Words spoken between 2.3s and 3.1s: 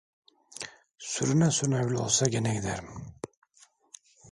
gene giderim!